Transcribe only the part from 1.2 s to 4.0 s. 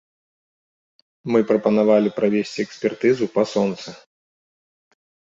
Мы прапанавалі правесці экспертызу па сонцы.